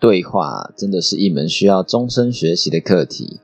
[0.00, 3.40] 对话真的是一门需要终身学习的课题。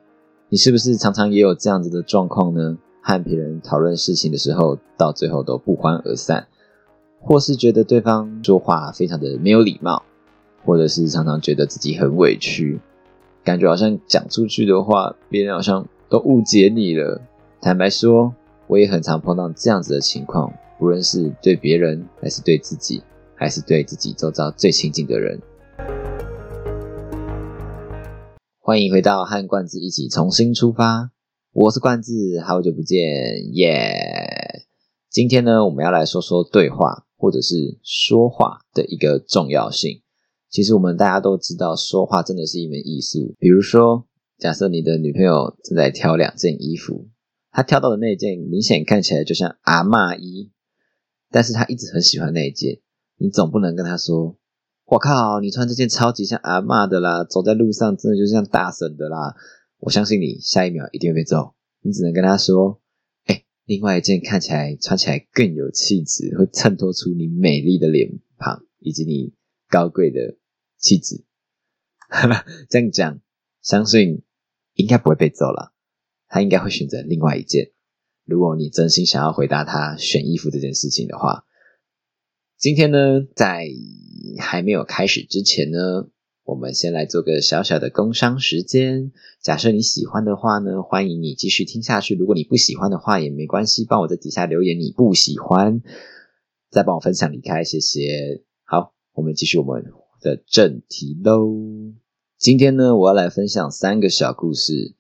[0.49, 2.79] 你是不是常常也有这样子的状况呢？
[3.03, 6.47] 和别人讨论事情的时候，到最后都不欢而散，
[7.21, 10.05] 或是觉得对方说话非常的没有礼貌，
[10.65, 12.81] 或者是常常觉得自己很委屈，
[13.43, 17.21] 感觉好像讲出去的话，别人好像都误解你了。
[17.61, 18.33] 坦白说，
[18.69, 20.51] 我也很常碰到这样子的情况，
[20.81, 23.03] 无论是对别人，还是对自己，
[23.35, 25.39] 还是对自己周遭最亲近的人。
[28.67, 31.13] 欢迎回到和冠子一起重新出发，
[31.53, 32.99] 我是冠子，好久不见，
[33.53, 34.65] 耶！
[35.11, 40.01] 今天呢，我们要来说说对话或者是说话的一个重要性。
[40.49, 43.35] 其实我们大家都知道，说话真的是一门艺术。
[43.39, 44.07] 比如说，
[44.39, 47.11] 假设你的女朋友正在挑两件衣服，
[47.51, 50.53] 她挑到的那件明显看起来就像阿嬷衣，
[51.31, 52.81] 但是她一直很喜欢那一件，
[53.19, 54.39] 你总不能跟她说。
[54.95, 55.41] 我靠！
[55.41, 59.35] 你穿这件超级像阿妈的啦，走在路上真的就像大婶的啦。
[59.81, 61.57] 我相信你下一秒一定会被揍。
[61.81, 62.81] 你只能跟他说
[63.27, 69.35] ：“哎，另外一件看起来穿起来更有气质，会衬托出你美丽的脸庞以及你
[69.69, 70.37] 高贵的
[70.79, 71.25] 气质。
[72.71, 73.19] ”这样讲，
[73.63, 74.23] 相信
[74.75, 75.73] 应该不会被揍了。
[76.29, 77.73] 他应该会选择另外一件。
[78.25, 81.45] 如果你真心想要回答他选衣服这件事情的话，
[82.65, 83.69] 今天呢，在。
[84.39, 86.09] 还没有开始之前呢，
[86.45, 89.13] 我们先来做个小小的工商时间。
[89.43, 95.83] 假设你喜欢的话呢，欢迎你继续听下去；如果你不喜欢的话也没关系，帮我在底下留言你不喜欢，
[96.71, 98.43] 再帮我分享离开，谢谢。
[98.65, 99.85] 好，我们继续我们
[100.23, 101.53] 的正题喽。
[102.39, 104.95] 今天呢，我要来分享三个小故事。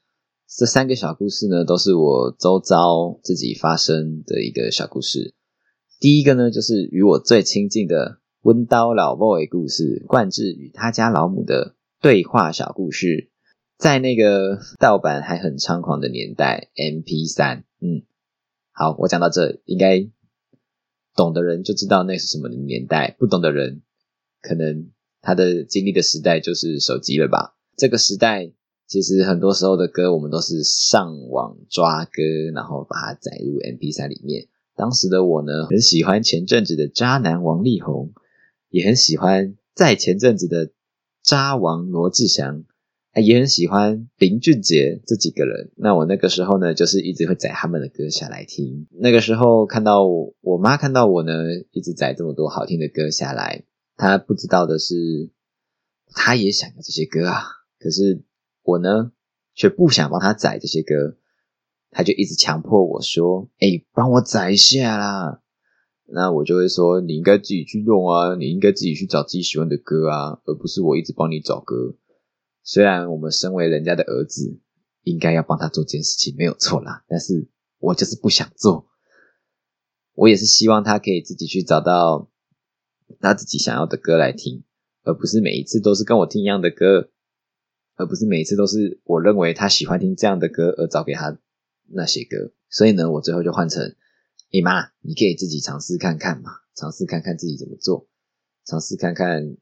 [0.46, 5.32] 这三个小故事呢，都是我周遭自己发生的一个小故事。
[6.05, 8.19] 第一个呢，就是与我最亲近的。
[8.42, 13.30] 温刀老 boy 故事，冠志与他家老母的对话小故事，
[13.78, 18.02] 在那个盗版还很猖狂的年代，MP 三，嗯，
[18.70, 20.06] 好，我讲到这，应该
[21.17, 23.80] 懂的人就知道那是什么年代，不懂的人，
[24.42, 24.90] 可能
[25.23, 27.57] 他的经历的时代就是手机了吧。
[27.78, 28.52] 这个时代，
[28.86, 32.23] 其实很多时候的歌，我们都是上网抓歌，
[32.55, 34.48] 然后把它载入 MP 三里面。
[34.77, 38.12] 当时的我呢，很喜欢前阵子的渣男王力宏。
[38.70, 40.73] 也很喜欢在前阵子的
[41.23, 42.64] 渣王罗志祥，
[43.14, 45.70] 也很喜欢林俊杰这几个人。
[45.77, 48.89] 那我那个时候呢，就是一直会载他们的歌下来听。
[48.90, 50.05] 那个时候看到
[50.40, 51.33] 我妈看到我呢，
[51.70, 53.63] 一直载这么多好听的歌下来，
[53.96, 55.30] 她不知道的是，
[56.08, 57.45] 她也想要这些歌啊。
[57.79, 58.24] 可是
[58.64, 59.13] 我呢，
[59.55, 61.17] 却不想帮她载这些歌，
[61.94, 65.40] 他就一直强迫我说：“哎，帮我载一下啦。”
[66.06, 71.94] 那我就会说，你应该自己去用啊，你应该自己去找自己喜欢的歌啊，而不是我一直帮你找歌。
[72.62, 74.60] 虽然我们身为人家的儿子，
[75.02, 78.86] 应该要帮他做这件事情没有错啦，但是我就是不想做。
[80.14, 82.28] 我也是希望他可以自己去找到
[83.20, 84.64] 他自己想要的歌来听，
[85.04, 87.10] 而不是每一次都是跟我听一样的歌，
[87.96, 91.38] 而不是每一次都是我认为他喜欢听这样的歌而找给他
[91.89, 92.52] 那些歌。
[92.68, 93.95] 所以呢，我最后就换成。
[94.50, 98.06] 你妈，你可以自己尝试看看嘛，尝试看看自己怎么做，
[98.64, 99.56] 尝试看看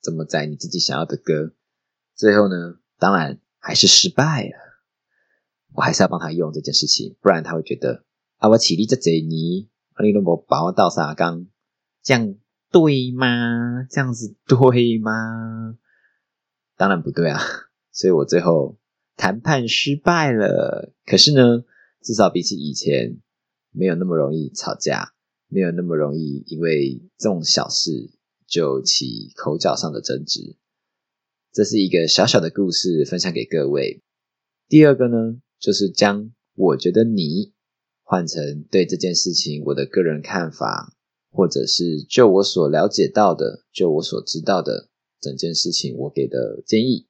[0.00, 1.52] 怎么载你自己想要的歌。
[2.14, 4.56] 最后呢，当然还是失败了。
[5.74, 8.04] 我还是要帮他用这件事情，不然他会觉得
[8.36, 9.68] 啊，我起立这贼泥，
[10.00, 11.48] 你都没把我倒沙缸，
[12.02, 12.36] 这样
[12.70, 13.82] 对吗？
[13.90, 15.76] 这样子对吗？
[16.76, 17.40] 当然不对啊。
[17.90, 18.78] 所以我最后
[19.16, 20.92] 谈判失败了。
[21.04, 21.64] 可是呢，
[22.02, 23.18] 至少比起以前。
[23.78, 25.12] 没有那么容易吵架，
[25.48, 28.10] 没有那么容易因为这种小事
[28.46, 30.56] 就起口角上的争执。
[31.52, 34.02] 这是一个小小的故事，分享给各位。
[34.66, 37.52] 第二个呢，就是将我觉得你
[38.02, 40.96] 换成对这件事情我的个人看法，
[41.30, 44.88] 或者是就我所了解到的，就我所知道的
[45.20, 47.08] 整件事情我给的建议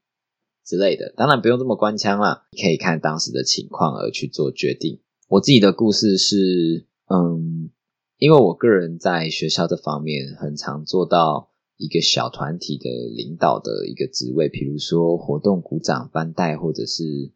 [0.66, 1.14] 之类的。
[1.16, 5.00] 当然不用这么官腔啦，可以看当时的情况而去做决定。
[5.28, 7.70] 我自己的故事是，嗯，
[8.18, 17.32] 因为我个人在学校这方面很常做到一个小团体的领导的一个职位，比如说活动股长、班带或者是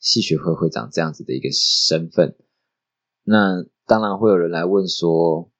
[0.00, 2.36] 系学会会长这样子的一个身份。
[3.24, 5.50] 那当然会有人来问说，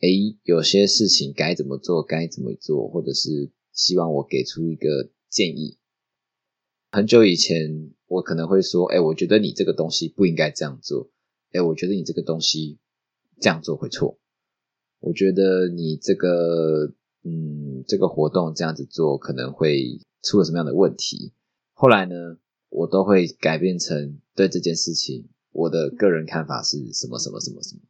[0.00, 2.02] 诶，有些事情该怎么做？
[2.02, 2.88] 该怎么做？
[2.88, 5.78] 或者是希望我给出一个建议。
[6.94, 11.10] 很久以前，我可能会说：“哎，我觉得你这个东西不应该这样做。
[11.52, 12.78] 哎，我觉得你这个东西
[13.40, 14.18] 这样做会错。
[15.00, 16.92] 我觉得你这个，
[17.24, 21.32] 嗯，这个活动这样子做可能会出了什么样的问题。
[21.72, 22.36] 后来呢，
[22.68, 27.80] 我都会改变成对这件事情我的个人看法是什么什么什么什么。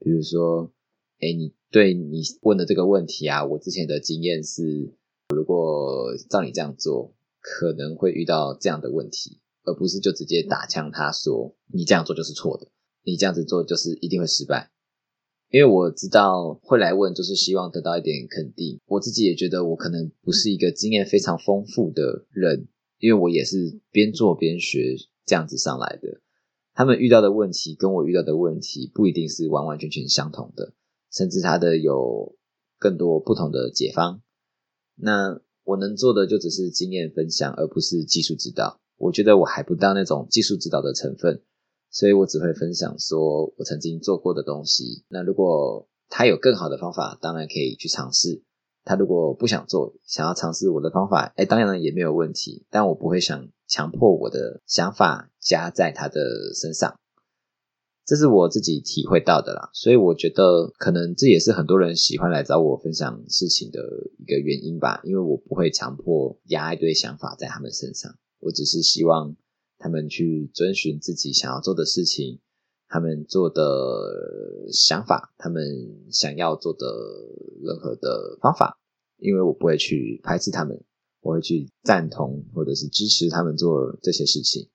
[0.00, 0.72] 比如说，
[1.20, 4.92] 哎，你对你问的这个问题啊，我之前的经验是，
[5.28, 12.68] 如果照你这样做，可能会遇到这样的问题，而不是就直接打枪他说你这样做就是错的，
[13.02, 14.70] 你这样子做就是一定会失败。
[15.48, 18.80] 因为我知道会来问，就是希望得到一点肯定。
[18.86, 24.94] 我自己也觉得我可能不是一个经验非常丰富的人，因为我也是边做边学
[25.26, 26.20] 这样子上来的。
[26.72, 30.72] 他们遇到的问题跟我遇到的问题不一定是完完全全相同的，
[31.10, 32.36] 甚至他的有
[32.78, 34.22] 更多不同的解方。
[34.94, 38.78] 那我能做的就只是经验分享，而不是技术指导。
[38.96, 41.42] 我觉得我还不到那种技术指导的成分。
[41.92, 45.04] 所以我只会分享说我曾经做过的东西。
[45.08, 48.42] 那如果他有更好的方法，当然可以去尝试。
[48.84, 52.64] 他如果不想做，想要尝试我的方法，哎，当然也没有问题。
[52.70, 56.20] 但我不会想强迫我的想法加在他的
[56.54, 56.99] 身上。
[58.10, 59.70] 这是我自己体会到的啦。
[59.72, 63.78] 所以我觉得可能这也是很多人喜欢来找我分享事情的
[64.18, 65.00] 一个原因吧。
[65.04, 69.36] 因为我不会强迫压一堆想法在他们身上，我只是希望。
[69.82, 72.38] 他们去遵循自己想要做的事情，
[72.86, 73.62] 他们做的
[74.70, 75.64] 想法，他们
[76.10, 76.86] 想要做的
[77.62, 78.78] 任何的方法，
[79.16, 80.84] 因为我不会去排斥他们，
[81.22, 84.68] 我会去赞同或者是支持他们做这些事情。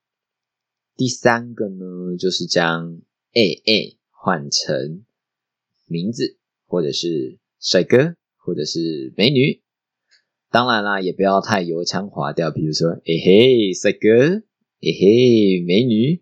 [0.96, 3.00] 第三个呢，就是将
[3.36, 5.06] A A 换成
[5.86, 9.62] 名字，或者是帅哥，或者是美女。
[10.50, 14.42] 当然啦，也不要太油腔滑调，比如说，哎嘿，帅哥。
[14.82, 16.22] 嘿嘿，美女，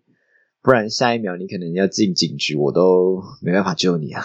[0.62, 4.22] 不然下一秒你可能要进警局，我都没办法救你啊！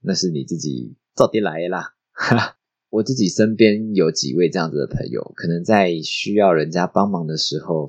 [0.00, 1.94] 那是你自己早点来啦。
[2.90, 7.88] 我自己身边有几位这样子的朋友，可能在需要人家帮忙的时候，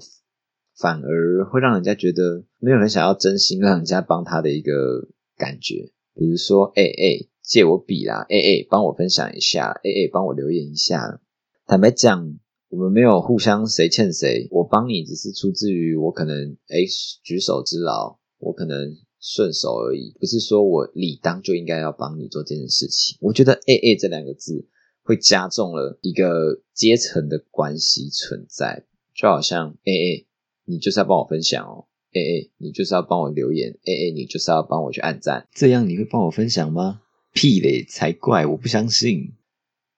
[0.83, 5.07] 反而会让人家觉得没有人想要真心让人家帮他的一个
[5.37, 5.93] 感觉。
[6.13, 11.21] 比如说，哎哎，借我笔啦，哎哎，帮我分享一下，哎哎，帮我留言一下。
[11.65, 12.37] 坦白讲。
[12.69, 16.77] 我们没有互相谁欠谁，我帮你只是出自于我可能哎
[17.23, 23.15] 举手之劳，我可能顺手而已，不是说我理当就应该要帮你做这件事情。
[23.21, 24.67] 我觉得 A A 这两个字
[25.03, 30.27] 会加重了一个阶层的关系存在，就好像 A A
[30.65, 37.01] 你就是要帮我分享哦，A A 你就是要帮我留言，A A 你就是要帮我去按赞，这样你会帮我分享吗？
[37.33, 38.45] 屁嘞，才怪！
[38.45, 39.33] 我不相信。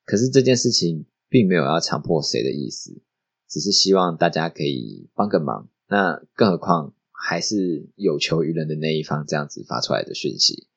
[0.06, 1.06] 可是这件事情。
[1.28, 3.02] 并没有要强迫谁的意思，
[3.50, 5.68] 只是希望大家可以帮个忙。
[5.90, 10.68] 那更何况还是有求于人的那一方这样子发出来的讯息。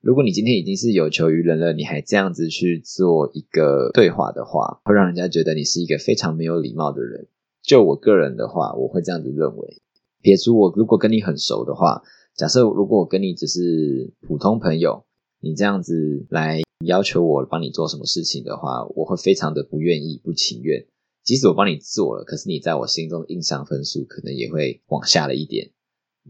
[0.00, 7.26] 如果你今天已经是有求于人了，你还这样子去做一个对话的话，会让人家觉得你是一个非常没有礼貌的人。
[7.66, 9.82] 就我个人的话，我会这样子认为。
[10.22, 12.02] 撇除我如果跟你很熟的话，
[12.34, 15.04] 假设如果我跟你只是普通朋友，
[15.40, 16.62] 你这样子来。
[16.84, 20.86] 要求我帮你做什么事情的话，我会非常的不愿意、不情愿。
[21.24, 25.70] 即使我帮你做了，可是你在我心中的印象分数可能也会往下了一点。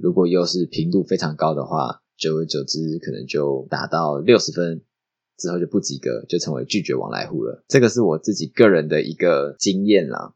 [0.01, 4.83] 如果又是频度非常高的话，久而久之可能就达到六十分
[5.37, 7.65] 之后就不及格，就成为拒绝往来户了。
[7.67, 10.33] 这个是我自己个人的一个经验啦。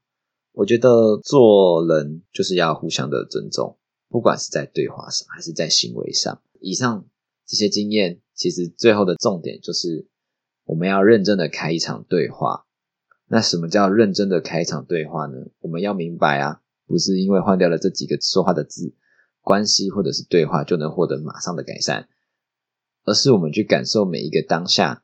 [0.60, 3.78] 我觉得做人就是要互相的尊重，
[4.10, 6.42] 不管是在对话上还是在行为上。
[6.60, 7.06] 以上
[7.46, 8.20] 这些经验。
[8.34, 10.08] 其实最后的重点就是，
[10.64, 12.64] 我们要认真的开一场对话。
[13.26, 15.36] 那什么叫认真的开一场对话呢？
[15.60, 18.94] 我们要明白啊，不是因为换掉了这几个说话的字，
[19.42, 22.08] 关系或者是对话就能获得马上的改善，
[23.04, 25.02] 而是我们去感受每一个当下、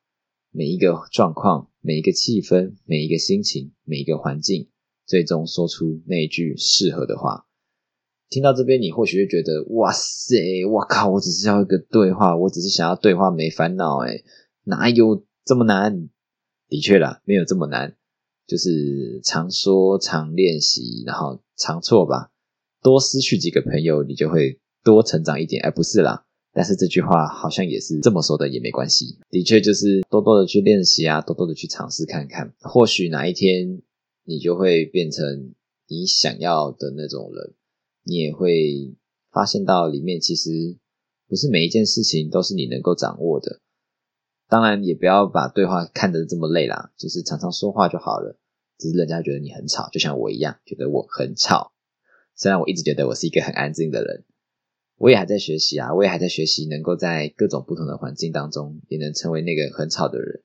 [0.50, 4.70] 每一个状况、每一个气氛、每一个心情、每一个环境，
[5.06, 7.46] 最终说出那一句适合的话。
[8.28, 14.24] 听到这边，你或许会觉得，哇塞，我靠，我只是要一个对话，我只是想要对话没烦恼，哎，
[14.64, 16.08] 哪有这么难？
[16.68, 17.94] 的确啦，没有这么难，
[18.48, 22.32] 就是常说常练习，然后常错吧，
[22.82, 25.62] 多失去几个朋友，你就会多成长一点。
[25.62, 29.16] 哎，不是啦，但是这句话好像也是这么说的，也没关系。
[29.30, 33.80] 的确，就是多多的去练习啊，多多的去尝试看看，或许哪一天
[34.26, 35.54] 你就会变成
[35.86, 37.54] 你想要的那种人。
[38.02, 38.94] 你也会
[39.32, 40.76] 发现到里面其实
[41.26, 43.60] 不是每一件事情都是你能够掌握的。
[44.48, 48.38] 当然，也不要把对话看得这么累啦，就是常常说话就好了。
[48.78, 51.72] 只是人家觉得你很吵，就像我一样，觉得我很吵。
[52.36, 54.24] 虽然我一直觉得我是一个很安静的人，
[54.98, 60.42] 我也还在学习啊，我也还在学习，能够在各种不同的环境当中，也能成为那个很吵的人。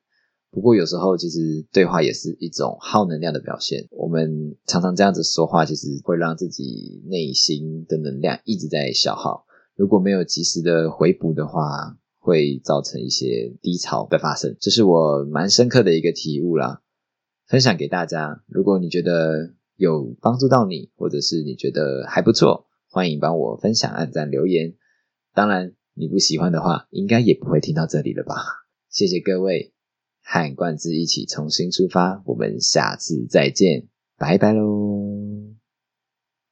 [0.52, 3.88] 不过有时候其实对话也是一种耗能量的表现。
[3.90, 9.46] 我们常常这样子说话，其实会让自己内心的能量一直在消耗。
[9.74, 14.54] 如果没有及时的回补的话，会造成一些低潮的发生。
[14.60, 16.82] 这是我蛮深刻的一个体悟啦，
[17.46, 18.44] 分享给大家。
[18.46, 24.74] 如果你觉得有帮助到你，或者是你觉得还不错，欢迎帮我分享、按赞、留言。
[25.34, 28.34] 当然，你不喜欢的话，应该也不会听到这里了吧？
[28.90, 29.72] 谢谢各位。
[30.22, 35.11] 和冠之一起重新出发，我们下次再见，拜拜喽。